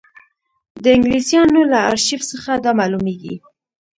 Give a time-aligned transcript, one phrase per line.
[0.83, 3.35] د انګلیسیانو له ارشیف څخه دا معلومېږي.